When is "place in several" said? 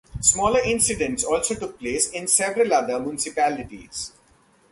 1.77-2.73